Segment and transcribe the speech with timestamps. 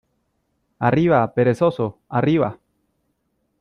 [0.79, 2.57] ¡arriba, perezoso!...¡ arriba!